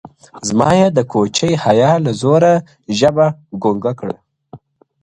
[0.47, 2.53] زما یې د کوچۍ حیا له زوره
[2.97, 3.25] ژبه
[3.61, 4.17] ګونګه کړه-